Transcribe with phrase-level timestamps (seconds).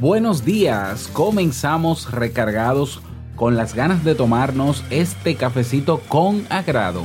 [0.00, 3.02] Buenos días, comenzamos recargados
[3.36, 7.02] con las ganas de tomarnos este cafecito con agrado.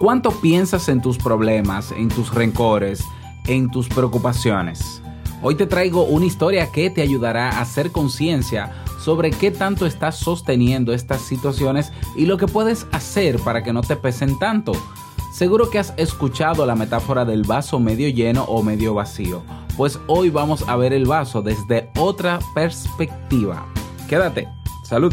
[0.00, 3.04] ¿Cuánto piensas en tus problemas, en tus rencores,
[3.46, 5.00] en tus preocupaciones?
[5.40, 10.16] Hoy te traigo una historia que te ayudará a hacer conciencia sobre qué tanto estás
[10.18, 14.72] sosteniendo estas situaciones y lo que puedes hacer para que no te pesen tanto.
[15.42, 19.42] Seguro que has escuchado la metáfora del vaso medio lleno o medio vacío,
[19.76, 23.66] pues hoy vamos a ver el vaso desde otra perspectiva.
[24.08, 24.46] Quédate,
[24.84, 25.12] salud.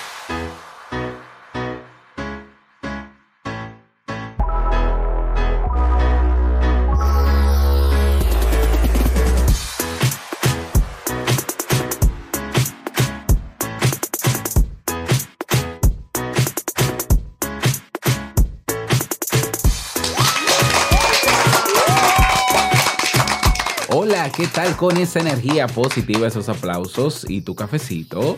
[24.35, 28.37] ¿Qué tal con esa energía positiva, esos aplausos y tu cafecito?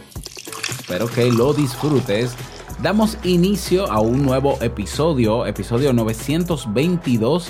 [0.70, 2.36] Espero que lo disfrutes.
[2.82, 7.50] Damos inicio a un nuevo episodio, episodio 922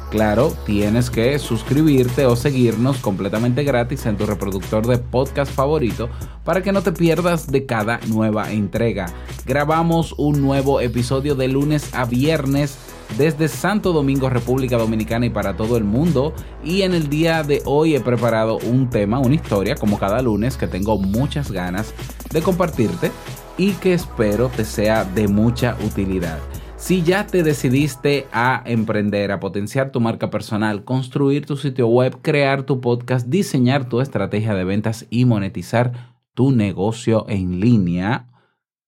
[0.11, 6.09] Claro, tienes que suscribirte o seguirnos completamente gratis en tu reproductor de podcast favorito
[6.43, 9.05] para que no te pierdas de cada nueva entrega.
[9.45, 12.77] Grabamos un nuevo episodio de lunes a viernes
[13.17, 16.33] desde Santo Domingo, República Dominicana y para todo el mundo.
[16.61, 20.57] Y en el día de hoy he preparado un tema, una historia, como cada lunes,
[20.57, 21.93] que tengo muchas ganas
[22.33, 23.11] de compartirte
[23.57, 26.50] y que espero te sea de mucha utilidad.
[26.81, 32.17] Si ya te decidiste a emprender, a potenciar tu marca personal, construir tu sitio web,
[32.23, 38.29] crear tu podcast, diseñar tu estrategia de ventas y monetizar tu negocio en línea,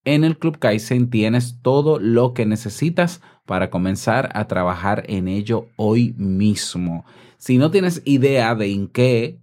[0.05, 5.67] en el Club Kaizen tienes todo lo que necesitas para comenzar a trabajar en ello
[5.75, 7.05] hoy mismo.
[7.37, 9.39] Si no tienes idea de en qué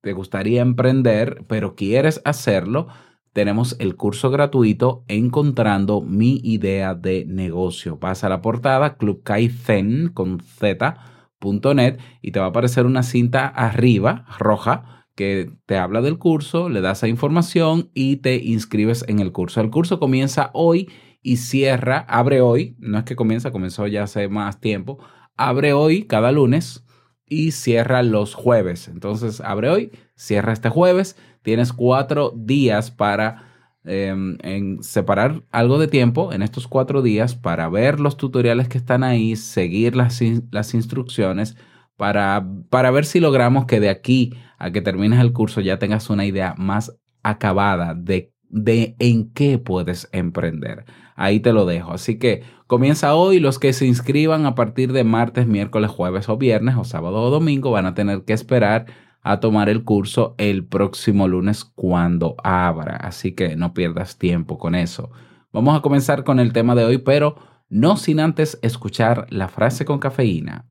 [0.00, 2.88] te gustaría emprender, pero quieres hacerlo,
[3.32, 7.96] tenemos el curso gratuito Encontrando mi idea de negocio.
[7.98, 14.24] Vas a la portada clubkaizen con z.net y te va a aparecer una cinta arriba
[14.38, 19.32] roja que te habla del curso, le das a información y te inscribes en el
[19.32, 19.60] curso.
[19.60, 20.88] El curso comienza hoy
[21.22, 24.98] y cierra, abre hoy, no es que comienza, comenzó ya hace más tiempo,
[25.36, 26.86] abre hoy cada lunes
[27.26, 28.88] y cierra los jueves.
[28.88, 33.46] Entonces, abre hoy, cierra este jueves, tienes cuatro días para
[33.82, 39.02] en separar algo de tiempo en estos cuatro días para ver los tutoriales que están
[39.02, 40.20] ahí, seguir las,
[40.50, 41.56] las instrucciones,
[41.96, 46.10] para, para ver si logramos que de aquí a que termines el curso ya tengas
[46.10, 50.84] una idea más acabada de, de en qué puedes emprender.
[51.14, 51.92] Ahí te lo dejo.
[51.92, 53.40] Así que comienza hoy.
[53.40, 57.30] Los que se inscriban a partir de martes, miércoles, jueves o viernes o sábado o
[57.30, 58.86] domingo van a tener que esperar
[59.22, 62.96] a tomar el curso el próximo lunes cuando abra.
[62.96, 65.10] Así que no pierdas tiempo con eso.
[65.52, 67.36] Vamos a comenzar con el tema de hoy, pero
[67.68, 70.66] no sin antes escuchar la frase con cafeína.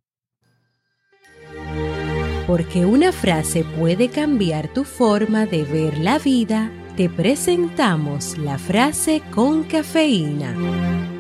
[2.47, 9.21] Porque una frase puede cambiar tu forma de ver la vida, te presentamos la frase
[9.31, 11.18] con cafeína.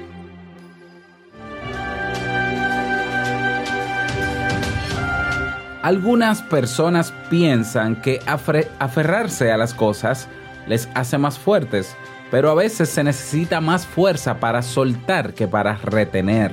[5.81, 10.27] Algunas personas piensan que aferrarse a las cosas
[10.67, 11.95] les hace más fuertes,
[12.29, 16.51] pero a veces se necesita más fuerza para soltar que para retener.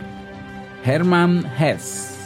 [0.84, 2.16] Hermann Hesse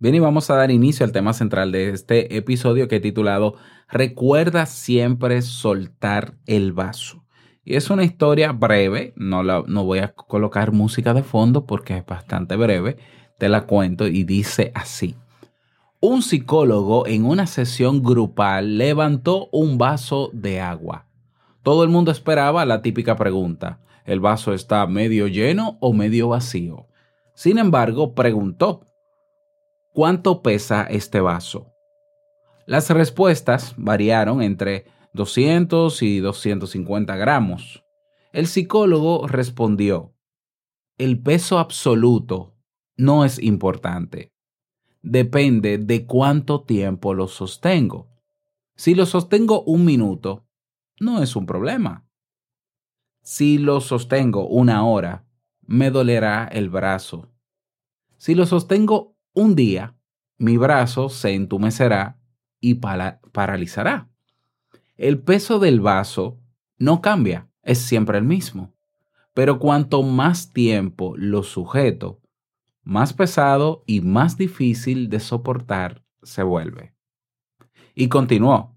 [0.00, 3.56] Bien, y vamos a dar inicio al tema central de este episodio que he titulado
[3.88, 7.24] Recuerda siempre soltar el vaso.
[7.68, 11.98] Y es una historia breve, no, la, no voy a colocar música de fondo porque
[11.98, 12.96] es bastante breve,
[13.36, 15.16] te la cuento y dice así.
[16.00, 21.08] Un psicólogo en una sesión grupal levantó un vaso de agua.
[21.62, 26.86] Todo el mundo esperaba la típica pregunta, ¿el vaso está medio lleno o medio vacío?
[27.34, 28.80] Sin embargo, preguntó,
[29.92, 31.66] ¿cuánto pesa este vaso?
[32.64, 34.86] Las respuestas variaron entre
[35.18, 37.84] 200 y 250 gramos.
[38.32, 40.14] El psicólogo respondió,
[40.96, 42.56] el peso absoluto
[42.96, 44.32] no es importante.
[45.02, 48.08] Depende de cuánto tiempo lo sostengo.
[48.76, 50.46] Si lo sostengo un minuto,
[51.00, 52.08] no es un problema.
[53.20, 55.26] Si lo sostengo una hora,
[55.66, 57.32] me dolerá el brazo.
[58.18, 59.96] Si lo sostengo un día,
[60.38, 62.20] mi brazo se entumecerá
[62.60, 64.07] y paralizará.
[64.98, 66.40] El peso del vaso
[66.76, 68.74] no cambia, es siempre el mismo.
[69.32, 72.20] Pero cuanto más tiempo lo sujeto,
[72.82, 76.96] más pesado y más difícil de soportar se vuelve.
[77.94, 78.76] Y continuó.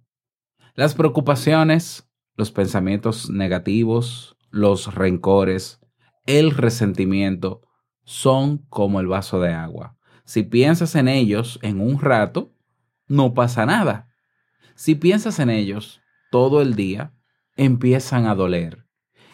[0.75, 5.79] Las preocupaciones, los pensamientos negativos, los rencores,
[6.27, 7.61] el resentimiento
[8.03, 9.97] son como el vaso de agua.
[10.23, 12.53] Si piensas en ellos en un rato,
[13.07, 14.07] no pasa nada.
[14.75, 16.00] Si piensas en ellos
[16.31, 17.13] todo el día,
[17.55, 18.87] empiezan a doler.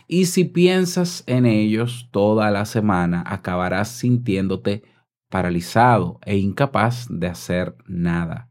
[0.07, 4.83] Y si piensas en ellos toda la semana, acabarás sintiéndote
[5.29, 8.49] paralizado e incapaz de hacer nada.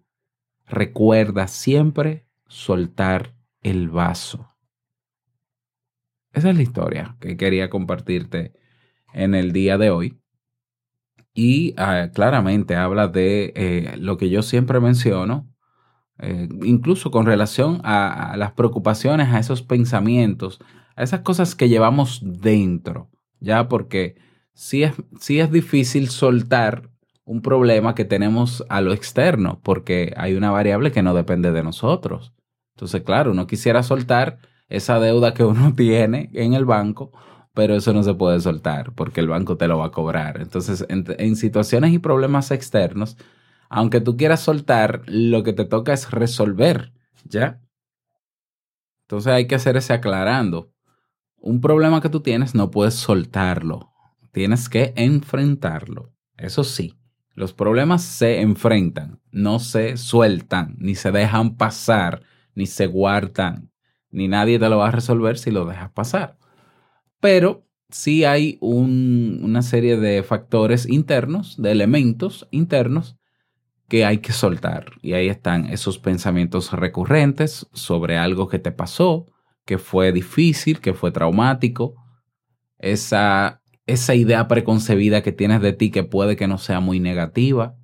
[0.66, 4.54] Recuerda siempre soltar el vaso.
[6.32, 8.52] Esa es la historia que quería compartirte
[9.14, 10.20] en el día de hoy.
[11.32, 15.50] Y ah, claramente habla de eh, lo que yo siempre menciono,
[16.18, 20.60] eh, incluso con relación a, las preocupaciones, a esos pensamientos,
[20.94, 23.10] a esas cosas que llevamos dentro,
[23.40, 23.68] ¿ya?
[23.68, 24.16] Porque
[24.54, 26.90] sí es, sí es difícil soltar
[27.24, 31.62] un problema que tenemos a lo externo, porque hay una variable que no depende de
[31.62, 32.32] nosotros.
[32.76, 37.12] Entonces, claro, uno quisiera soltar esa deuda que uno tiene en el banco,
[37.54, 40.40] pero eso no se puede soltar porque el banco te lo va a cobrar.
[40.40, 43.16] Entonces, en, situaciones y problemas externos,
[43.68, 46.92] aunque tú quieras soltar, lo que te toca es resolver,
[47.24, 47.60] ¿ya?
[49.02, 50.72] Entonces hay que hacer ese aclarando.
[51.36, 53.92] Un problema que tú tienes no puedes soltarlo,
[54.32, 56.12] tienes que enfrentarlo.
[56.36, 56.94] Eso sí,
[57.34, 62.22] los problemas se enfrentan, no se sueltan, ni se dejan pasar,
[62.54, 63.70] ni se guardan,
[64.10, 66.38] ni nadie te lo va a resolver si lo dejas pasar.
[67.20, 73.16] Pero sí hay una serie de factores internos, de elementos internos
[73.88, 74.86] que hay que soltar.
[75.02, 79.26] Y ahí están esos pensamientos recurrentes sobre algo que te pasó,
[79.64, 81.94] que fue difícil, que fue traumático,
[82.78, 87.76] esa, esa idea preconcebida que tienes de ti que puede que no sea muy negativa,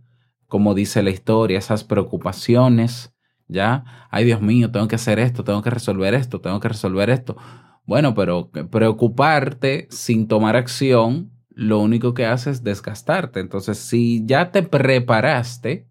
[0.47, 3.15] como dice la historia, esas preocupaciones,
[3.49, 3.85] ¿ya?
[4.11, 7.37] Ay, Dios mío, tengo que hacer esto, tengo que resolver esto, tengo que resolver esto.
[7.85, 13.41] Bueno, pero preocuparte sin tomar acción, lo único que hace es desgastarte.
[13.41, 15.89] Entonces, si ya te preparaste,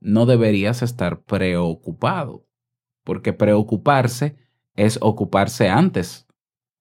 [0.00, 2.46] no deberías estar preocupado,
[3.04, 4.36] porque preocuparse
[4.74, 6.26] es ocuparse antes.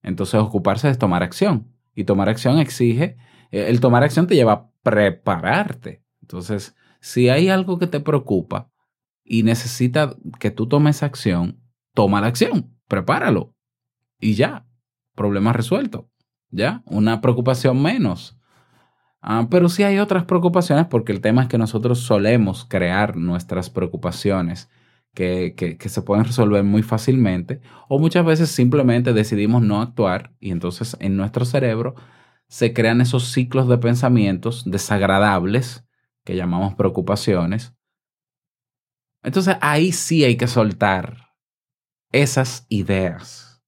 [0.02, 1.74] Entonces, ocuparse es tomar acción.
[1.96, 3.18] Y tomar acción exige,
[3.52, 6.04] eh, el tomar acción te lleva a prepararte.
[6.22, 8.72] Entonces, si hay algo que te preocupa
[9.24, 11.60] y necesita que tú tomes acción,
[11.94, 13.56] toma la acción, prepáralo,
[14.20, 14.68] y ya,
[15.16, 16.10] problema resuelto,
[16.50, 18.37] ya, una preocupación menos.
[19.30, 23.70] Ah, pero sí hay otras preocupaciones porque el tema es que nosotros solemos crear nuestras
[23.70, 24.70] preocupaciones
[25.14, 30.52] que, que, se pueden resolver muy fácilmente o muchas veces simplemente decidimos no actuar y
[30.52, 31.96] entonces en nuestro cerebro
[32.48, 35.84] se crean esos ciclos de pensamientos desagradables
[36.24, 37.74] que llamamos preocupaciones.
[39.24, 41.34] Entonces ahí sí hay que soltar
[42.14, 43.62] esas ideas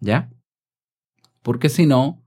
[0.00, 0.30] ¿Ya?
[1.42, 2.25] Porque si no,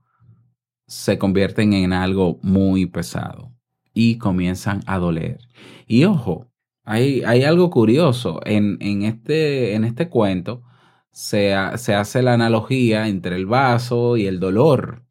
[0.90, 3.52] se convierten en algo muy pesado
[3.94, 5.38] y comienzan a doler.
[5.86, 6.50] Y ojo,
[6.82, 8.40] hay, hay algo curioso.
[8.44, 10.64] En, en, este, en este cuento
[11.12, 15.04] se, se, hace la analogía entre el vaso y el dolor.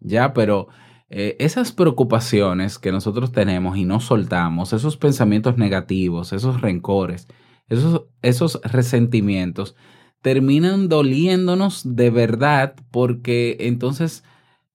[0.00, 0.34] ¿Ya?
[0.34, 0.68] Pero
[1.08, 7.26] eh, esas preocupaciones que nosotros tenemos y no soltamos, esos pensamientos negativos, esos rencores,
[7.70, 9.76] esos, esos resentimientos,
[10.20, 14.24] terminan doliéndonos de verdad porque entonces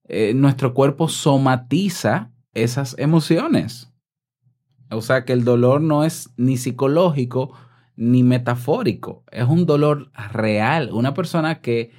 [0.08, 3.92] eh, nuestro cuerpo somatiza esas emociones.
[4.90, 7.52] O sea que el dolor no es ni psicológico
[7.94, 10.90] ni metafórico, es un dolor real.
[10.92, 11.90] Una persona que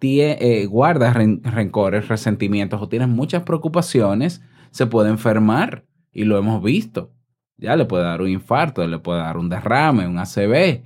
[0.00, 6.36] tie- eh, guarda ren- rencores, resentimientos o tiene muchas preocupaciones, se puede enfermar y lo
[6.36, 7.12] hemos visto.
[7.58, 10.82] Ya le puede dar un infarto, le puede dar un derrame, un ACV,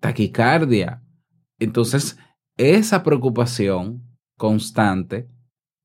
[0.00, 1.02] taquicardia.
[1.58, 2.18] Entonces,
[2.56, 4.02] esa preocupación
[4.36, 5.28] constante,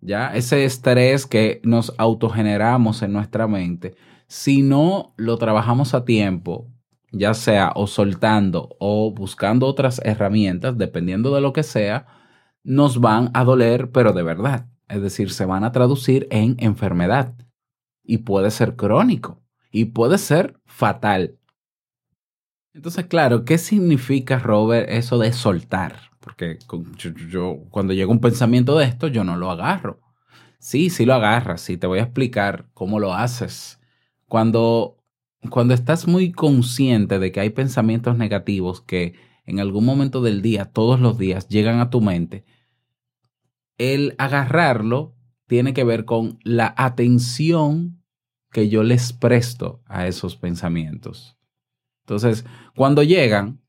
[0.06, 3.96] ya ese estrés que nos autogeneramos en nuestra mente,
[4.28, 6.68] si no lo trabajamos a tiempo,
[7.12, 12.08] ya sea o soltando o buscando otras herramientas, dependiendo de lo que sea,
[12.64, 14.68] nos van a doler, pero de verdad.
[14.90, 17.36] Es decir, se van a traducir en enfermedad
[18.04, 19.42] y puede ser crónico
[19.72, 21.38] y puede ser fatal.
[22.74, 26.13] Entonces, claro, ¿qué significa, Robert, eso de soltar?
[26.24, 26.96] Porque con-
[27.30, 30.00] yo, cuando llega un pensamiento de esto, yo no lo agarro.
[30.58, 33.82] Sí, sí lo agarras, sí, te voy a explicar cómo lo haces.
[34.30, 35.04] Cuando,
[35.50, 39.16] cuando estás muy consciente de que hay pensamientos negativos que
[39.46, 42.46] en algún momento del día, todos los días, llegan a tu mente,
[43.78, 45.16] el agarrarlo
[45.48, 48.02] tiene que ver con la atención
[48.52, 51.38] que yo les presto a esos pensamientos.
[52.06, 53.63] Entonces, cuando llegan,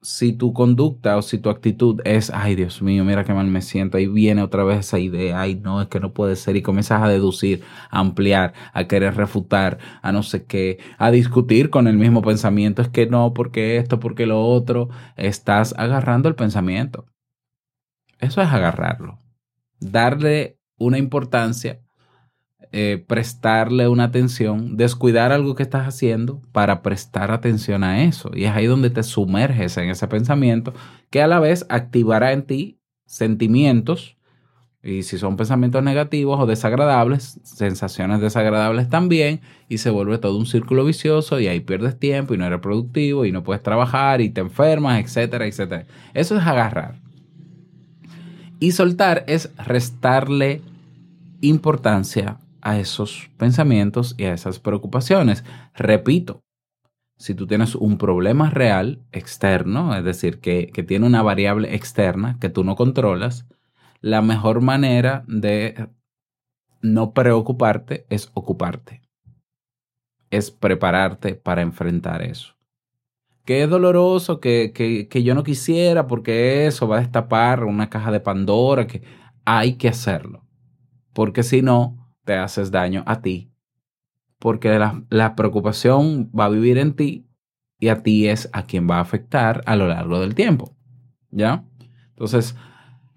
[0.00, 3.62] si tu conducta o si tu actitud es, ay Dios mío, mira qué mal me
[3.62, 6.62] siento, ahí viene otra vez esa idea, ay no, es que no puede ser, y
[6.62, 11.88] comienzas a deducir, a ampliar, a querer refutar, a no sé qué, a discutir con
[11.88, 17.06] el mismo pensamiento, es que no, porque esto, porque lo otro, estás agarrando el pensamiento.
[18.20, 19.20] Eso es agarrarlo,
[19.80, 21.80] darle una importancia
[22.70, 28.30] eh, prestarle una atención, descuidar algo que estás haciendo para prestar atención a eso.
[28.34, 30.74] Y es ahí donde te sumerges en ese pensamiento
[31.08, 34.18] que a la vez activará en ti sentimientos.
[34.82, 40.46] Y si son pensamientos negativos o desagradables, sensaciones desagradables también, y se vuelve todo un
[40.46, 44.28] círculo vicioso y ahí pierdes tiempo y no eres productivo y no puedes trabajar y
[44.28, 45.86] te enfermas, etcétera, etcétera.
[46.12, 47.00] Eso es agarrar.
[48.60, 50.60] Y soltar es restarle
[51.40, 55.44] importancia a esos pensamientos y a esas preocupaciones.
[55.74, 56.42] Repito,
[57.18, 62.38] si tú tienes un problema real externo, es decir, que, que tiene una variable externa
[62.40, 63.46] que tú no controlas,
[64.00, 65.88] la mejor manera de
[66.80, 69.02] no preocuparte es ocuparte.
[70.30, 72.54] Es prepararte para enfrentar eso.
[73.44, 77.90] Que es doloroso, que, que, que yo no quisiera, porque eso va a destapar una
[77.90, 79.02] caja de Pandora, que
[79.44, 80.44] hay que hacerlo.
[81.14, 81.97] Porque si no,
[82.28, 83.50] te haces daño a ti.
[84.38, 87.26] Porque la, la, preocupación va a vivir en ti
[87.80, 90.76] y a ti es a quien va a afectar a lo largo del tiempo.
[91.30, 91.64] ¿Ya?
[92.10, 92.54] Entonces,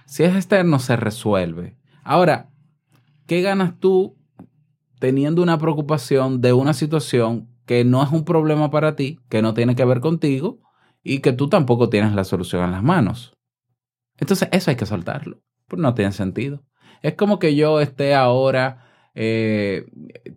[0.05, 1.77] si es externo, se resuelve.
[2.05, 2.51] Ahora,
[3.27, 4.17] ¿qué ganas tú
[4.99, 9.53] teniendo una preocupación de una situación que no es un problema para ti, que no
[9.53, 10.61] tiene que ver contigo
[11.03, 13.33] y que tú tampoco tienes la solución en las manos?
[14.17, 15.41] Entonces, eso hay que soltarlo.
[15.67, 16.63] Pues no tiene sentido.
[17.01, 19.85] Es como que yo esté ahora eh,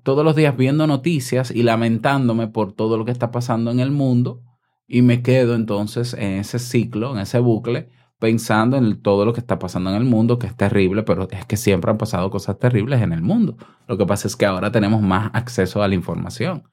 [0.03, 3.91] todos los días viendo noticias y lamentándome por todo lo que está pasando en el
[3.91, 4.43] mundo
[4.87, 9.41] y me quedo entonces en ese ciclo, en ese bucle, pensando en todo lo que
[9.41, 12.59] está pasando en el mundo, que es terrible, pero es que siempre han pasado cosas
[12.59, 13.57] terribles en el mundo.
[13.87, 16.65] Lo que pasa es que ahora tenemos más acceso a la información.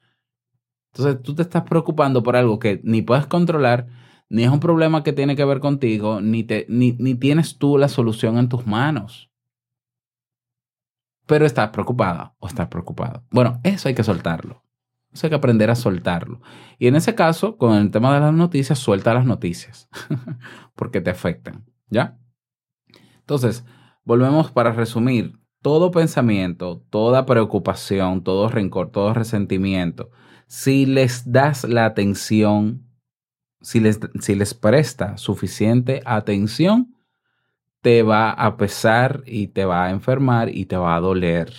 [0.92, 3.86] Entonces tú te estás preocupando por algo que ni puedes controlar,
[4.28, 7.78] ni es un problema que tiene que ver contigo, ni, te, ni, ni tienes tú
[7.78, 9.31] la solución en tus manos
[11.26, 13.24] pero estás preocupada o estás preocupado.
[13.30, 14.62] Bueno, eso hay que soltarlo.
[15.12, 16.40] Eso hay que aprender a soltarlo.
[16.78, 19.88] Y en ese caso, con el tema de las noticias, suelta las noticias,
[20.74, 22.18] porque te afectan, ¿ya?
[23.18, 23.64] Entonces,
[24.04, 25.38] volvemos para resumir.
[25.60, 30.10] Todo pensamiento, toda preocupación, todo rencor, todo resentimiento,
[30.48, 32.84] si les das la atención,
[33.60, 36.96] si les, si les presta suficiente atención,
[37.82, 41.52] te va a pesar y te va a enfermar y te va a doler.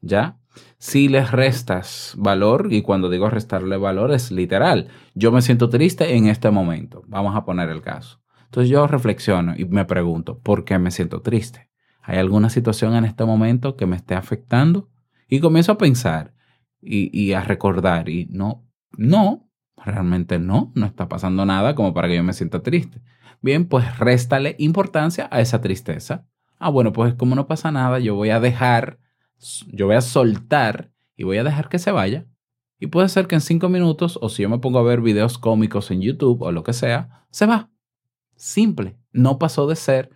[0.00, 0.38] ¿Ya?
[0.78, 6.14] Si les restas valor, y cuando digo restarle valor es literal, yo me siento triste
[6.16, 8.20] en este momento, vamos a poner el caso.
[8.44, 11.68] Entonces yo reflexiono y me pregunto, ¿por qué me siento triste?
[12.02, 14.88] ¿Hay alguna situación en este momento que me esté afectando?
[15.28, 16.32] Y comienzo a pensar
[16.80, 18.66] y, a recordar y no,
[18.96, 23.02] no, realmente no, no está pasando nada como para que yo me sienta triste.
[23.40, 26.26] Bien, pues réstale importancia a esa tristeza.
[26.58, 28.98] Ah, bueno, pues como no pasa nada, yo voy a dejar,
[29.68, 32.26] yo voy a soltar y voy a dejar que se vaya.
[32.80, 35.38] Y puede ser que en cinco minutos, o si yo me pongo a ver videos
[35.38, 37.70] cómicos en YouTube o lo que sea, se va.
[38.36, 38.96] Simple.
[39.12, 40.10] No pasó de ser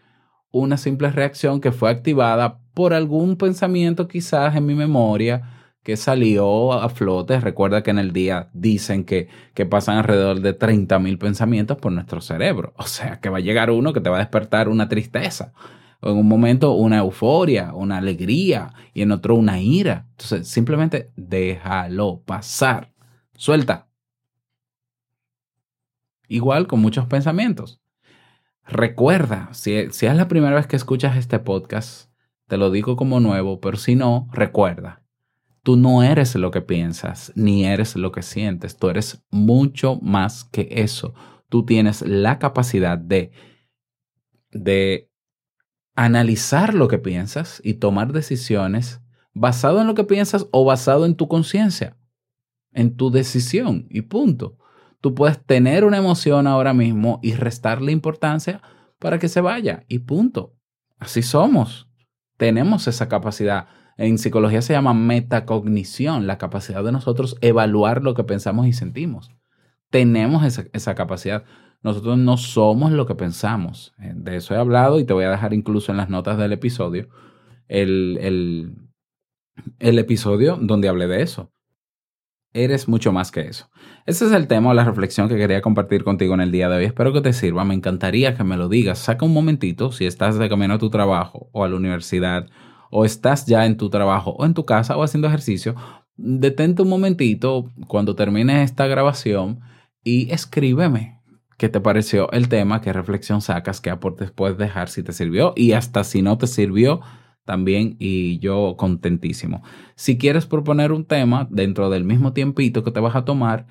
[0.50, 6.72] una simple reacción que fue activada por algún pensamiento quizás en mi memoria que salió
[6.72, 7.40] a flote.
[7.40, 12.20] Recuerda que en el día dicen que, que pasan alrededor de 30.000 pensamientos por nuestro
[12.20, 12.72] cerebro.
[12.76, 15.52] O sea, que va a llegar uno que te va a despertar una tristeza.
[16.00, 20.06] O en un momento una euforia, una alegría y en otro una ira.
[20.10, 22.92] Entonces, simplemente déjalo pasar.
[23.36, 23.88] Suelta.
[26.28, 27.80] Igual con muchos pensamientos.
[28.66, 32.10] Recuerda, si, si es la primera vez que escuchas este podcast,
[32.46, 35.01] te lo digo como nuevo, pero si no, recuerda,
[35.62, 40.44] tú no eres lo que piensas, ni eres lo que sientes, tú eres mucho más
[40.44, 41.14] que eso.
[41.48, 43.32] Tú tienes la capacidad de,
[44.50, 45.10] de
[45.94, 49.00] analizar lo que piensas y tomar decisiones
[49.34, 51.96] basado en lo que piensas o basado en tu conciencia,
[52.72, 54.58] en tu decisión y punto.
[55.00, 58.62] Tú puedes tener una emoción ahora mismo y restarle importancia
[58.98, 60.54] para que se vaya y punto.
[60.98, 61.88] Así somos.
[62.36, 63.66] Tenemos esa capacidad.
[64.02, 69.30] En psicología se llama metacognición, la capacidad de nosotros evaluar lo que pensamos y sentimos.
[69.90, 70.42] Tenemos
[70.72, 71.44] esa, capacidad.
[71.84, 73.94] Nosotros no somos lo que pensamos.
[74.00, 76.52] Eh, de eso he hablado y te voy a dejar incluso en las notas del
[76.52, 77.10] episodio
[77.68, 78.74] el, el,
[79.78, 81.52] el episodio donde hablé de eso
[82.54, 83.70] eres mucho más que eso.
[84.04, 86.76] Ese es el tema o la reflexión que quería compartir contigo en el día de
[86.76, 86.84] hoy.
[86.84, 87.64] Espero que te sirva.
[87.64, 88.98] Me encantaría que me lo digas.
[88.98, 92.48] Saca un momentito si estás de camino a tu trabajo o a la universidad
[92.94, 95.74] o estás ya en tu trabajo o en tu casa o haciendo ejercicio.
[96.16, 99.60] Detente un momentito cuando termine esta grabación
[100.04, 101.20] y escríbeme
[101.56, 105.54] qué te pareció el tema, qué reflexión sacas, qué aportes puedes dejar si te sirvió
[105.56, 107.00] y hasta si no te sirvió
[107.46, 109.62] también y yo contentísimo.
[109.94, 113.66] Si quieres proponer un tema dentro del mismo tiempito que te vas a tomar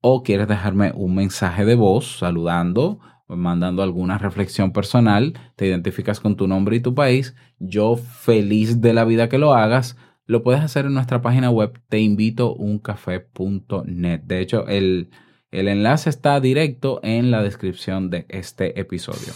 [0.00, 6.36] o quieres dejarme un mensaje de voz saludando, mandando alguna reflexión personal, te identificas con
[6.36, 10.62] tu nombre y tu país, yo feliz de la vida que lo hagas, lo puedes
[10.62, 14.20] hacer en nuestra página web teinvitouncafé.net.
[14.22, 15.10] De hecho, el
[15.52, 19.32] el enlace está directo en la descripción de este episodio.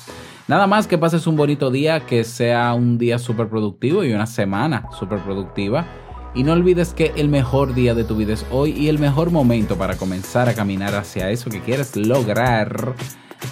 [0.49, 4.27] Nada más que pases un bonito día, que sea un día súper productivo y una
[4.27, 5.87] semana súper productiva.
[6.35, 9.31] Y no olvides que el mejor día de tu vida es hoy y el mejor
[9.31, 12.95] momento para comenzar a caminar hacia eso que quieres lograr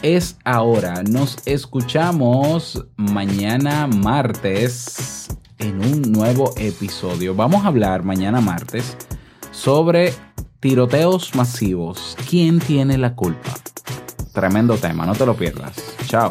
[0.03, 1.03] es ahora.
[1.03, 7.35] Nos escuchamos mañana martes en un nuevo episodio.
[7.35, 8.97] Vamos a hablar mañana martes
[9.51, 10.13] sobre
[10.61, 12.17] Tiroteos masivos.
[12.29, 13.55] ¿Quién tiene la culpa?
[14.33, 15.77] Tremendo tema, no te lo pierdas.
[16.07, 16.31] Chao.